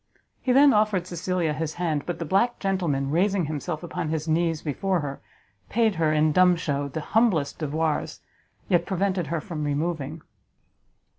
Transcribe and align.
He 0.41 0.51
then 0.51 0.73
offered 0.73 1.05
Cecilia 1.05 1.53
his 1.53 1.75
hand; 1.75 2.07
but 2.07 2.17
the 2.17 2.25
black 2.25 2.57
gentleman, 2.57 3.11
raising 3.11 3.45
himself 3.45 3.83
upon 3.83 4.09
his 4.09 4.27
knees 4.27 4.63
before 4.63 5.01
her, 5.01 5.21
paid 5.69 5.93
her, 6.01 6.11
in 6.11 6.31
dumb 6.31 6.55
shew, 6.55 6.89
the 6.89 7.01
humblest 7.01 7.59
devoirs, 7.59 8.19
yet 8.67 8.87
prevented 8.87 9.27
her 9.27 9.39
from 9.39 9.63
removing. 9.63 10.23